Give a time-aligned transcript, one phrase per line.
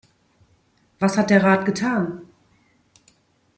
[0.97, 2.23] Was hat der Rat getan?